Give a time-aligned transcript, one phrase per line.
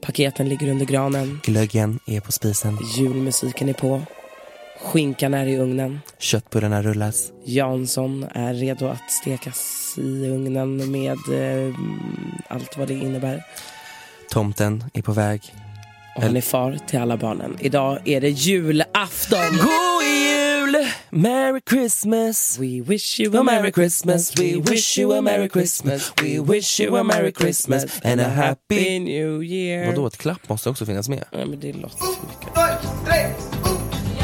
[0.00, 1.40] Paketen ligger under granen.
[1.44, 2.78] Glöggen är på spisen.
[2.96, 4.02] Julmusiken är på.
[4.80, 6.00] Skinkan är i ugnen.
[6.18, 7.32] Köttbullarna rullas.
[7.44, 11.74] Jansson är redo att stekas i ugnen med eh,
[12.48, 13.44] allt vad det innebär.
[14.30, 15.54] Tomten är på väg.
[16.16, 17.56] Och han är far till alla barnen.
[17.60, 19.56] Idag är det julafton!
[19.56, 19.89] God!
[21.12, 22.56] Merry Christmas!
[22.58, 26.96] We wish you a merry Christmas, we wish you a merry Christmas, we wish you
[26.96, 29.86] a merry Christmas and a happy new year.
[29.86, 31.24] Vadå, ett klapp måste också finnas med?
[31.32, 32.48] Nej men det låter för mycket.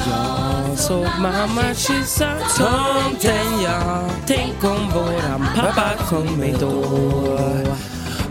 [0.07, 6.69] Jag såg mamma kyssa tomten ja Tänk om våran pappa kommit då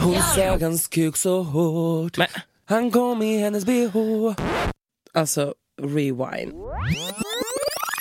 [0.02, 2.18] Hon sög hans kuk så hårt.
[2.18, 2.28] Men
[2.66, 3.98] Han kom i hennes bh.
[5.14, 6.54] alltså, rewind.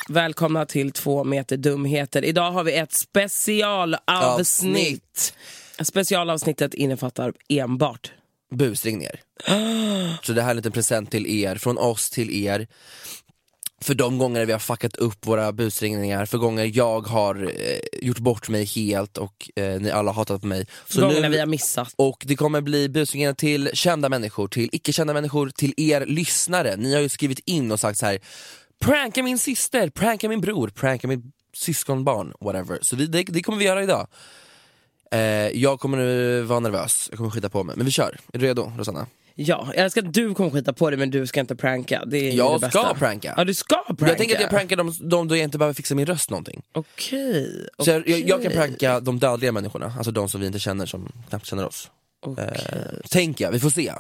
[0.09, 2.25] Välkomna till två meter dumheter.
[2.25, 5.35] Idag har vi ett specialavsnitt.
[5.83, 8.13] Specialavsnittet innefattar enbart
[8.55, 9.21] Busringningar.
[10.23, 12.67] Så det här är en liten present till er, från oss till er.
[13.81, 17.51] För de gånger vi har fuckat upp våra busringningar, för gånger jag har eh,
[18.03, 20.67] gjort bort mig helt och eh, ni alla har hatat på mig.
[20.89, 21.95] Så gångerna vi har missat.
[21.97, 26.77] Och det kommer bli busringningar till kända människor, till icke-kända människor, till er lyssnare.
[26.77, 28.19] Ni har ju skrivit in och sagt så här:
[28.85, 32.79] pranka min syster, pranka min bror, pranka min syskonbarn, whatever.
[32.83, 34.07] Så vi, det, det kommer vi göra idag.
[35.11, 37.77] Eh, jag kommer nu vara nervös, jag kommer skita på mig.
[37.77, 39.07] Men vi kör, är du redo Rosanna?
[39.37, 42.05] Ja, jag älskar att du kommer skita på det men du ska inte pranka.
[42.07, 43.35] Det är Jag det ska pranka.
[43.37, 44.07] Ja, du ska pranka.
[44.09, 46.63] Jag tänker att jag prankar dem, dem då jag inte behöver fixa min röst någonting.
[46.73, 47.69] Okej.
[47.79, 50.87] Så jag, jag, jag kan pranka de dödliga människorna, alltså de som vi inte känner
[50.87, 51.91] som knappt känner oss.
[52.27, 52.45] Okej.
[52.45, 53.93] Eh, tänker jag, vi får se.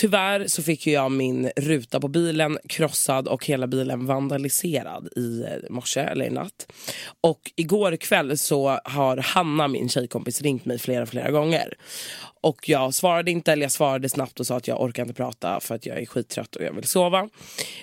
[0.00, 5.70] Tyvärr så fick jag min ruta på bilen krossad och hela bilen vandaliserad i eh,
[5.70, 6.72] morse eller i natt.
[7.20, 11.74] Och igår kväll så har Hanna, min tjejkompis, ringt mig flera, flera gånger.
[12.40, 15.60] Och jag svarade inte, eller jag svarade snabbt och sa att jag orkar inte prata
[15.60, 17.28] för att jag är skittrött och jag vill sova.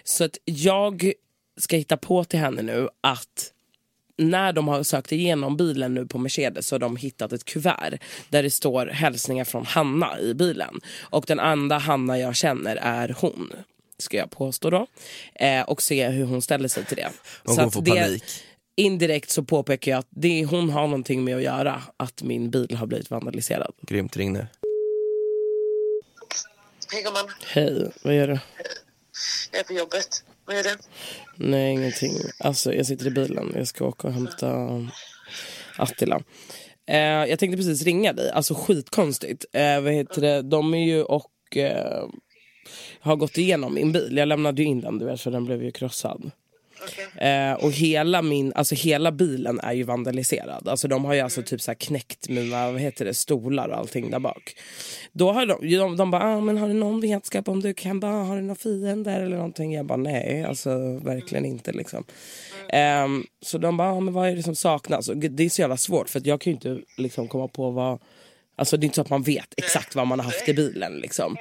[0.04, 1.12] Så att jag
[1.58, 3.54] ska hitta på till henne nu att
[4.18, 7.98] när de har sökt igenom bilen nu på Mercedes så har de hittat ett kuvert
[8.30, 10.80] där det står hälsningar från Hanna i bilen.
[11.02, 13.54] Och den enda Hanna jag känner är hon,
[13.98, 14.88] ska jag påstå då.
[15.36, 17.10] Eh, och se hur hon ställer sig till det.
[17.44, 18.24] Hon Så kommer att få det- panik.
[18.80, 22.76] Indirekt så påpekar jag att det, hon har någonting med att göra att min bil
[22.76, 23.74] har blivit vandaliserad.
[23.82, 24.48] Grymt, ring nu.
[26.92, 28.40] Hej gumman, Hej, vad gör du?
[29.52, 30.24] jag är på jobbet.
[30.48, 30.76] Vad gör du?
[31.36, 32.14] Nej, ingenting.
[32.40, 33.52] Alltså, jag sitter i bilen.
[33.56, 34.68] Jag ska åka och hämta
[35.78, 36.22] Attila.
[36.88, 38.32] Eh, jag tänkte precis ringa dig.
[38.32, 39.46] Alltså skitkonstigt.
[39.54, 40.42] Eh, vad heter det?
[40.42, 42.06] De är ju och eh,
[43.00, 44.18] har gått igenom min bil.
[44.18, 46.32] Jag lämnade ju in den, du vet, för den blev ju krossad.
[47.16, 50.68] Eh, och hela min, alltså hela bilen är ju vandaliserad.
[50.68, 53.78] Alltså de har ju alltså typ så här knäckt mina, vad heter det, stolar och
[53.78, 54.56] allting där bak.
[55.12, 58.00] Då har de, de, de bara, ah, men har du någon vetskap om du kan
[58.00, 59.74] bara, har du några fiender eller någonting?
[59.74, 62.04] Jag bara, nej, alltså verkligen inte liksom.
[62.70, 63.08] Eh,
[63.42, 65.10] så de bara, ah, men vad är det som saknas?
[65.10, 67.72] Och det är så jävla svårt för att jag kan ju inte liksom komma på
[67.72, 68.00] vad
[68.58, 71.00] Alltså det är inte så att man vet exakt vad man har haft i bilen.
[71.00, 71.38] Liksom.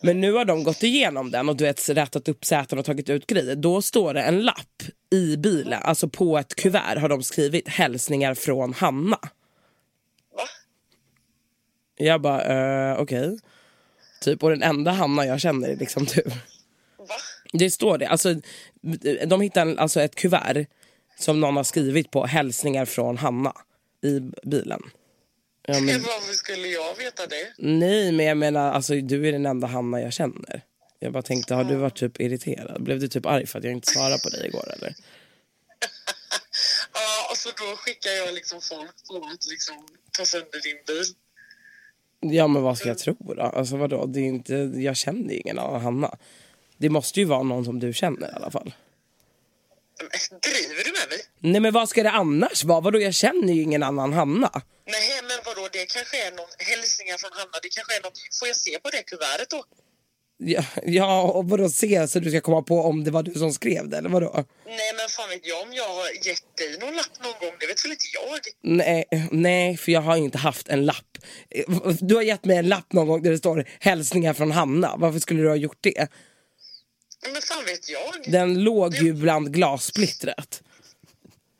[0.00, 3.10] Men nu har de gått igenom den och du vet, rätat upp säten och tagit
[3.10, 3.56] ut grejer.
[3.56, 8.34] Då står det en lapp i bilen, alltså på ett kuvert har de skrivit hälsningar
[8.34, 9.18] från Hanna.
[10.36, 10.48] Va?
[11.96, 13.28] Jag bara, uh, okej.
[13.28, 13.38] Okay.
[14.20, 16.22] Typ, och den enda Hanna jag känner är liksom du.
[16.98, 17.14] Va?
[17.52, 18.06] Det står det.
[18.06, 18.34] Alltså,
[19.26, 20.66] de hittade alltså ett kuvert
[21.18, 23.52] som någon har skrivit på hälsningar från Hanna
[24.02, 24.82] i bilen.
[25.66, 26.02] Ja, men...
[26.02, 27.52] Varför skulle jag veta det?
[27.58, 30.62] Nej, men jag menar, alltså, du är den enda Hanna jag känner.
[30.98, 32.82] Jag bara tänkte, har du varit typ irriterad?
[32.82, 34.88] Blev du typ arg för att jag inte svarade på dig igår eller?
[36.94, 39.86] ja, alltså då skickar jag liksom folk på att liksom
[40.18, 41.04] ta sönder din bil.
[42.36, 43.42] Ja, men vad ska jag tro då?
[43.42, 46.16] Alltså vadå, det är inte, jag känner ingen annan Hanna.
[46.76, 48.74] Det måste ju vara någon som du känner i alla fall.
[50.42, 51.20] Driver du med mig?
[51.38, 52.80] Nej men vad ska det annars vara?
[52.80, 54.50] Vadå jag känner ju ingen annan Hanna.
[54.86, 57.58] Nej men vadå det kanske är någon hälsningar från Hanna.
[57.62, 58.18] Det kanske är något.
[58.38, 59.64] Får jag se på det kuvertet då?
[60.36, 63.52] Ja, ja och vadå se så du ska komma på om det var du som
[63.52, 64.44] skrev det eller vadå?
[64.66, 67.66] Nej men fan vet jag om jag har gett dig någon lapp någon gång, det
[67.66, 68.40] vet väl inte jag?
[68.62, 71.18] Nej, nej för jag har inte haft en lapp.
[72.00, 75.18] Du har gett mig en lapp någon gång där det står hälsningar från Hanna, varför
[75.18, 76.08] skulle du ha gjort det?
[77.32, 78.32] Men fan vet jag?
[78.32, 80.62] Den låg ju bland glassplittret.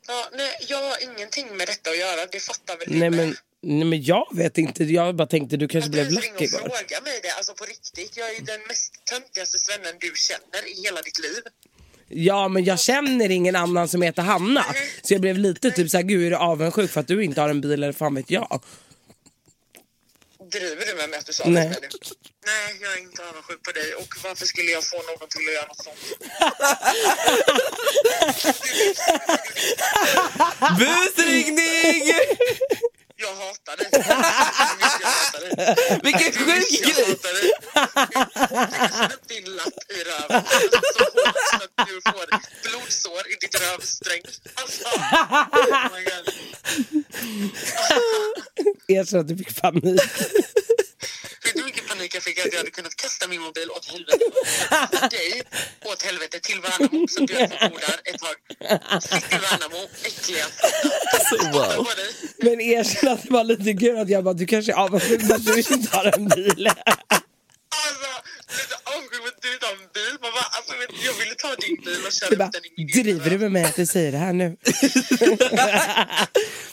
[0.07, 3.83] Ja, nej, jag har ingenting med detta att göra, det fattar väl nej, men, nej
[3.83, 6.59] men jag vet inte, jag bara tänkte du kanske blev lack igår.
[6.59, 8.17] fråga mig det, alltså på riktigt.
[8.17, 11.41] Jag är den mest töntigaste svennen du känner i hela ditt liv.
[12.07, 14.65] Ja men jag känner ingen annan som heter Hanna.
[15.01, 17.49] Så jag blev lite typ såhär, gud är du avundsjuk för att du inte har
[17.49, 18.63] en bil eller fan vet jag.
[20.55, 21.69] Driver du med mig att du sa Nej.
[21.69, 21.89] det?
[22.45, 23.95] Nej, jag är inte avundsjuk på dig.
[23.95, 25.99] Och varför skulle jag få någon till att göra något sånt?
[30.79, 32.13] Busringning!
[33.17, 33.87] Jag hatar dig.
[35.03, 35.99] Hatar dig.
[36.03, 37.51] Vilken sjuk grej!
[38.93, 40.43] Jag upp din lapp i röven
[40.93, 42.25] så hårt så att du får
[42.69, 44.21] blodsår i ditt rövsträng.
[44.55, 46.33] Alltså, oh my god.
[48.87, 50.01] Erkänn att du fick panik.
[51.43, 53.85] Vet du hur mycket panik jag fick att jag hade kunnat kasta min mobil åt
[53.85, 54.19] helvete?
[55.17, 55.41] dig
[55.85, 58.35] åt helvete till Värnamo så du får bo där ett tag.
[59.01, 60.45] Stick till Värnamo, äckliga
[61.13, 61.87] alltså, wow.
[62.37, 65.35] Men erkänn att det var lite kul att jag bara, du kanske är avundsjuk för
[65.35, 66.67] att du inte har en bil.
[66.67, 68.05] Alltså,
[68.83, 70.17] avundsjuk att du inte har en bil.
[70.21, 70.73] Man bara, alltså,
[71.05, 73.63] jag ville ta din bil och köra upp den i min Driver du med mig
[73.63, 74.57] att du säger det här nu?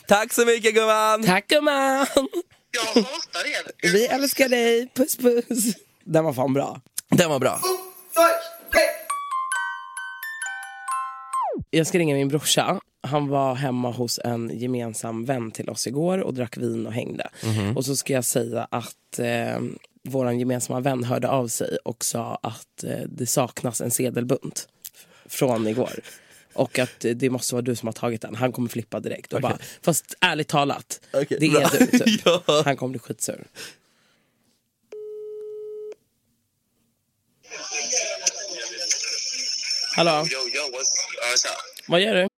[0.06, 1.22] Tack så mycket gumman!
[1.22, 2.06] Tack gumman!
[2.72, 3.92] Jag hatar er.
[3.92, 5.76] Vi älskar dig, puss puss.
[6.04, 6.80] Den var fan bra.
[7.08, 7.60] Den var bra.
[11.70, 12.80] Jag ska ringa min brorsa.
[13.02, 17.28] Han var hemma hos en gemensam vän till oss igår och drack vin och hängde.
[17.40, 17.76] Mm-hmm.
[17.76, 19.60] Och så ska jag säga att eh,
[20.02, 24.68] vår gemensamma vän hörde av sig och sa att eh, det saknas en sedelbunt
[25.26, 25.92] från igår.
[26.54, 28.34] Och att det måste vara du som har tagit den.
[28.34, 29.32] Han kommer flippa direkt.
[29.32, 29.50] Och okay.
[29.50, 31.98] bara, fast ärligt talat, okay, det är du.
[32.04, 32.20] Typ.
[32.24, 32.62] ja.
[32.64, 33.46] Han kommer bli skitsur.
[39.96, 40.10] Hallå?
[40.10, 40.92] Yo, yo, what's,
[41.46, 41.50] uh,
[41.88, 42.28] Vad gör du?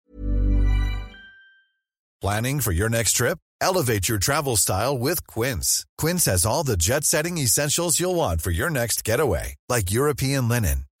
[2.21, 3.37] Planning for your next trip?
[3.61, 5.85] Elevate your travel style with Quince.
[5.97, 9.55] Quince has all the jet-setting essentials you'll want for your next getaway.
[9.69, 10.85] Like European linen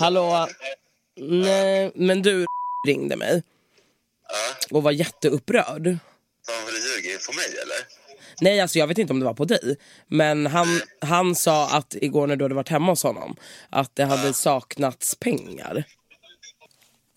[0.00, 0.48] Hallå?
[1.16, 2.44] Nej, men du
[2.86, 3.42] ringde mig
[4.70, 5.84] och var jätteupprörd.
[6.46, 7.86] Fan, vill du ljuga inför mig eller?
[8.40, 9.76] Nej, alltså jag vet inte om det var på dig.
[10.06, 10.66] Men han,
[11.00, 13.36] han sa att igår när du hade varit hemma hos honom
[13.70, 15.84] att det hade saknats pengar.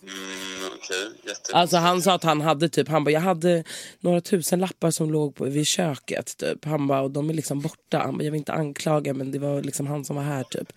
[0.03, 1.11] Mm, okej.
[1.27, 1.55] Jätte...
[1.55, 3.63] Alltså han sa att han hade typ, han bara jag hade
[3.99, 6.65] några tusen lappar som låg på, vid köket typ.
[6.65, 7.97] Han bara och de är liksom borta.
[7.97, 10.73] Han bara jag vill inte anklaga men det var liksom han som var här typ.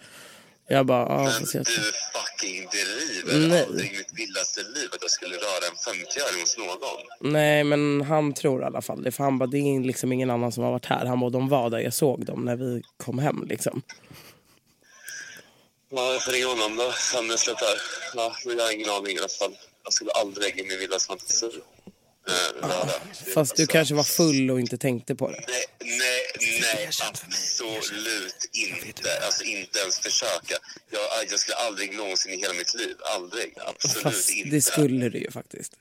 [0.68, 3.48] Jag bara ja Men jag du fucking driver.
[3.48, 3.62] Nej.
[3.62, 7.32] Aldrig mitt vildaste liv att jag skulle röra en 50-öring hos någon.
[7.32, 9.12] Nej men han tror i alla fall det.
[9.12, 11.06] För han bara det är liksom ingen annan som har varit här.
[11.06, 13.82] Han bara de var där, jag såg dem när vi kom hem liksom.
[15.90, 16.90] Ja, jag får ringa honom då.
[16.90, 17.68] Fan, jag slutar.
[18.14, 19.56] Ja, men jag har ingen aning i alla fall.
[19.84, 21.50] Jag skulle aldrig i min vildaste fantasi
[22.28, 22.90] eh, röra.
[23.34, 25.44] Fast du kanske var full och inte tänkte på det.
[25.48, 26.22] Nej, nej,
[26.60, 29.24] nej, absolut inte.
[29.26, 30.54] Alltså inte ens försöka.
[30.90, 33.54] Jag, jag skulle aldrig någonsin i hela mitt liv, aldrig.
[33.66, 34.50] Absolut Fast inte.
[34.50, 35.72] det skulle du ju faktiskt.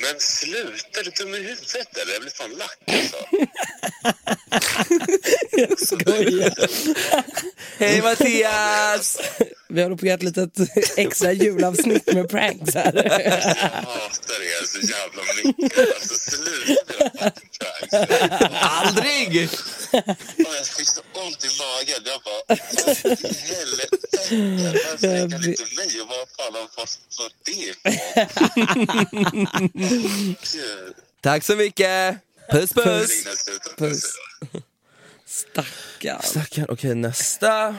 [0.00, 2.12] Men sluta, är du dum i huvudet eller?
[2.12, 3.16] Jag blir fan lack alltså.
[5.52, 6.70] Jag skojar.
[7.78, 9.18] Hej Mattias!
[9.68, 10.58] Vi håller på att göra ett litet
[10.98, 12.92] extra julavsnitt med pranks här.
[12.94, 13.10] Jag
[13.90, 15.78] hatar er så jävla mycket.
[15.94, 17.30] Alltså sluta
[18.60, 19.48] Aldrig!
[19.92, 22.02] Jag fick så ont i magen.
[22.04, 22.58] Jag bara, i
[23.54, 23.96] helvete?
[24.90, 26.00] Varför räcker han inte mig?
[26.00, 27.74] Och vad fan har fått för det.
[31.22, 32.16] Tack så mycket!
[32.50, 33.24] Puss puss!
[33.76, 34.02] Puss.
[35.26, 36.22] Stackarn.
[36.22, 37.76] Stackarn, okej nästa.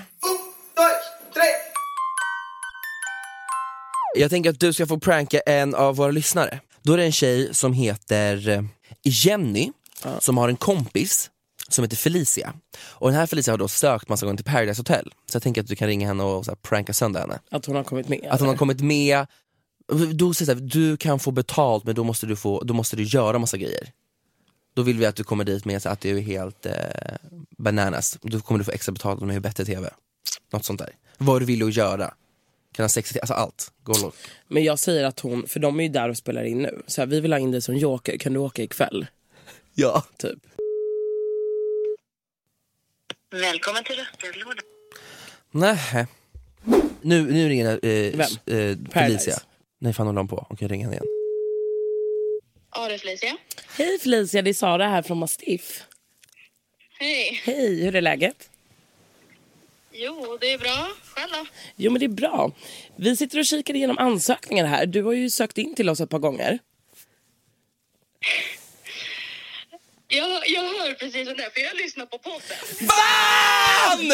[4.15, 6.59] Jag tänker att du ska få pranka en av våra lyssnare.
[6.81, 8.67] Då är det en tjej som heter
[9.03, 9.71] Jenny,
[10.19, 11.29] som har en kompis
[11.69, 12.53] som heter Felicia.
[12.81, 15.13] Och den här Felicia har då sökt massa gånger till Paradise Hotel.
[15.25, 17.39] Så jag tänker att du kan ringa henne och så här, pranka sönder henne.
[17.51, 18.27] Att hon har kommit med.
[18.29, 19.27] Att hon har kommit med,
[20.13, 22.95] då säger så här, du kan få betalt men då måste du, få, då måste
[22.95, 23.91] du göra massa grejer.
[24.73, 26.73] Då vill vi att du kommer dit med så att du är helt eh,
[27.57, 28.17] bananas.
[28.21, 29.89] Då kommer du få extra betalt om du är bättre TV.
[30.53, 30.89] Något sånt där.
[31.17, 32.13] Vad du vill att göra.
[32.73, 33.71] Kan ha sex, alltså allt.
[33.83, 34.11] Gå.
[34.47, 36.81] Men jag säger att hon, för de är ju där och spelar in nu.
[36.87, 39.07] Så här, vi vill ha in dig som joker, kan du åka ikväll?
[39.73, 40.03] Ja.
[40.17, 40.39] Typ.
[43.31, 44.63] Välkommen till röstbrevlådan.
[45.51, 46.05] Nej.
[47.01, 48.19] Nu, nu ringer eh, Vem?
[48.59, 49.35] eh, Felicia.
[49.79, 50.47] Nej fan håller de på?
[50.49, 51.05] Okej ring henne igen.
[52.75, 53.37] Ja, det är Felicia.
[53.77, 55.83] Hej Felicia, det är Sara här från Mastiff.
[56.99, 57.41] Hej.
[57.43, 58.49] Hej, hur är läget?
[59.91, 60.87] Jo, det är bra.
[61.15, 61.45] Själv då?
[61.75, 62.51] Jo men det är bra.
[62.95, 64.85] Vi sitter och kikar igenom ansökningar här.
[64.85, 66.59] Du har ju sökt in till oss ett par gånger.
[70.07, 72.57] Jag, jag hör precis om det, för jag lyssnar på podden.
[72.89, 74.11] Fan!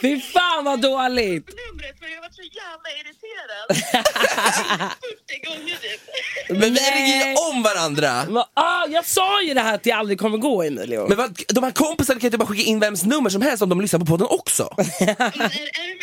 [0.00, 1.46] Fy fan vad dåligt!
[1.48, 3.68] Numret, för jag var så jävla irriterad.
[5.28, 6.00] 40 gånger typ.
[6.48, 8.24] Men vi ringer ju om varandra!
[8.28, 11.08] Men, ah, jag sa ju det här att det aldrig kommer gå Emilio.
[11.08, 13.62] Men vad, de här kompisarna kan ju inte bara skicka in vems nummer som helst
[13.62, 14.74] om de lyssnar på podden också.
[14.76, 15.40] Men är, är, det-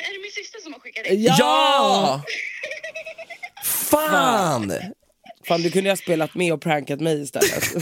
[0.03, 1.13] är det min syster som har skickat det?
[1.13, 2.21] Ja!
[3.63, 4.73] Fan!
[5.47, 7.73] Fan du kunde ju ha spelat med och prankat mig istället.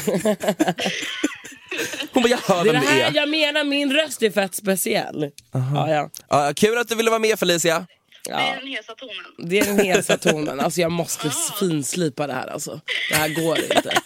[2.15, 3.15] Hon bara, jag hör det är vem det det här är.
[3.15, 5.31] jag menar, min röst är fett speciell.
[5.53, 6.09] Ja, ja.
[6.29, 7.85] Ja, kul att du ville vara med Felicia.
[8.25, 9.49] Det är den hesa tonen.
[9.49, 10.59] Det är den hesa tonen.
[10.59, 12.81] Alltså jag måste finslipa det här alltså.
[13.09, 14.01] Det här går inte.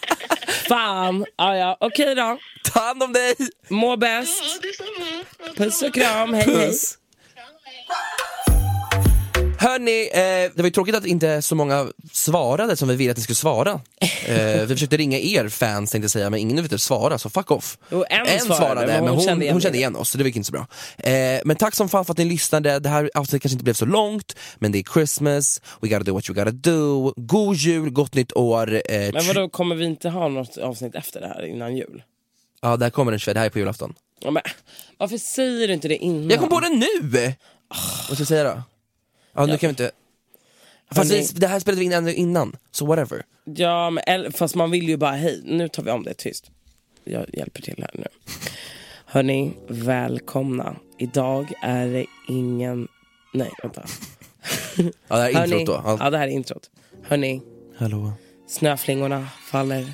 [0.68, 1.26] Fan.
[1.36, 1.76] Ja, ja.
[1.80, 2.38] Okej då.
[2.64, 3.34] Ta hand om dig!
[3.68, 4.42] Må bäst.
[5.38, 5.52] Ja.
[5.56, 6.34] Puss och kram.
[6.34, 6.74] Hej hej.
[9.60, 10.20] Hörni, eh,
[10.54, 13.36] det var ju tråkigt att inte så många svarade som vi ville att ni skulle
[13.36, 13.80] svara.
[14.26, 17.50] Eh, vi försökte ringa er fans tänkte jag säga, men ingen ville svara, så fuck
[17.50, 17.78] off.
[17.90, 20.24] Jo, en svarade, men hon men hon, kände igen hon kände igen oss, så det
[20.24, 20.66] gick inte så bra.
[20.98, 23.74] Eh, men tack som fan för att ni lyssnade, det här avsnittet kanske inte blev
[23.74, 27.90] så långt, men det är Christmas, we gotta do what you gotta do, god jul,
[27.90, 28.82] gott nytt år.
[28.90, 32.02] Eh, Men vadå, kommer vi inte ha något avsnitt efter det här innan jul?
[32.62, 33.94] Ja, det här kommer den 21, det här är på julafton.
[34.20, 34.42] Ja, men,
[34.98, 36.30] varför säger du inte det innan?
[36.30, 37.10] Jag kom på det nu!
[38.08, 38.62] Vad ska jag säga då?
[39.32, 39.90] Ja, nu kan vi inte...
[40.92, 43.24] Fast vi, det här spelade vi in ännu innan, så whatever.
[43.44, 45.40] Ja, men, eller- fast man vill ju bara hej.
[45.44, 46.50] Nu tar vi om det tyst.
[47.04, 48.06] Jag hjälper till här nu.
[49.04, 50.76] Hörni, välkomna.
[50.98, 52.88] Idag är det ingen...
[53.34, 53.84] Nej, vänta.
[55.08, 55.82] Ja, det här är introt då.
[55.84, 55.96] Ja.
[56.00, 56.70] ja det här är introt.
[57.02, 57.42] Hörni,
[57.76, 58.12] Hallå,
[58.48, 59.92] snöflingorna faller,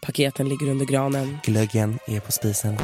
[0.00, 1.38] paketen ligger under granen.
[1.44, 2.76] glöggen är på spisen.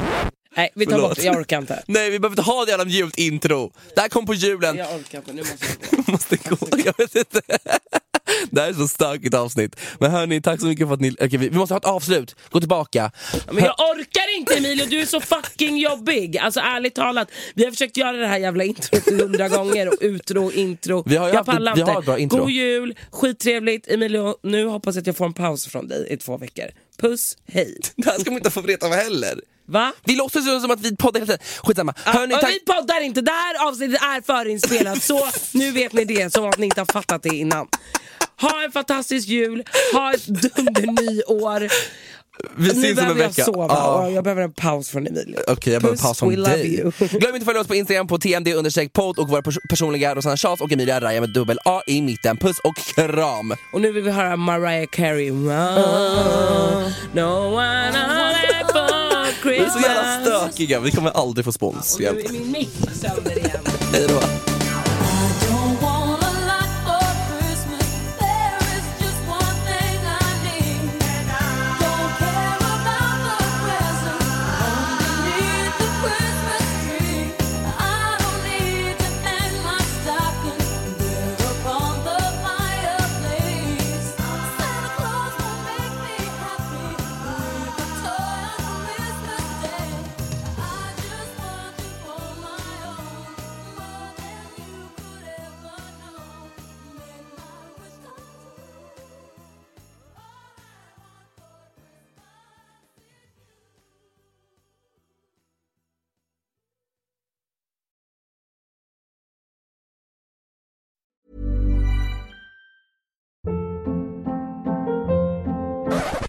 [0.59, 1.09] Nej vi tar Förlåt.
[1.09, 1.83] bort jag orkar inte.
[1.87, 3.71] Nej vi behöver inte ha det jävla mjukt intro.
[3.95, 4.77] Det här kom på julen.
[4.77, 6.11] Jag orkar inte, nu måste jag gå.
[6.11, 6.57] måste gå.
[6.85, 7.41] Jag vet inte.
[8.51, 9.75] Det här är så stökigt avsnitt.
[9.99, 11.11] Men hörni, tack så mycket för att ni...
[11.11, 12.35] Okej, vi, vi måste ha ett avslut.
[12.49, 13.11] Gå tillbaka.
[13.51, 16.37] Men jag orkar inte Emilio, du är så fucking jobbig.
[16.37, 19.87] Alltså ärligt talat, vi har försökt göra det här jävla introt hundra gånger.
[19.87, 21.03] Och utro, intro.
[21.05, 21.91] Vi har ju jag haft pallar vi inte.
[21.91, 22.39] har ett bra intro.
[22.39, 23.87] God jul, skittrevligt.
[23.87, 26.65] Emilio, nu hoppas jag att jag får en paus från dig i två veckor.
[26.99, 27.77] Puss, hej.
[27.95, 29.41] Det här ska man inte få veta heller.
[29.65, 29.93] Va?
[30.03, 31.45] Vi låtsas ju som att vi poddar hela tiden.
[31.63, 31.93] Skitsamma.
[31.97, 32.51] Hörni, Ja, tack.
[32.51, 36.57] Vi poddar inte, det här avsnittet är förinspelat så nu vet ni det som att
[36.57, 37.67] ni inte har fattat det innan.
[38.41, 39.63] Ha en fantastisk jul,
[39.93, 41.69] ha ett dundernyår.
[42.55, 43.43] Vi Nu om en behöver jag vecka.
[43.45, 44.05] sova Ja.
[44.05, 45.37] och jag behöver en paus från Emilio.
[45.47, 46.75] Okej, jag behöver Puss, paus från dig.
[46.99, 50.61] Glöm inte att följa oss på Instagram på tmd-podd och våra pers- personliga Rosanna Charles
[50.61, 52.37] och Emilia Raja med dubbel A i mitten.
[52.37, 53.53] Puss och kram!
[53.73, 55.29] Och nu vill vi höra Mariah Carey.
[55.29, 55.45] Run,
[57.13, 57.91] no one
[59.43, 61.95] Vi är så jävla stökiga, vi kommer aldrig få spons.
[61.95, 63.59] Och nu är min mick sönder igen.
[63.93, 64.07] Hej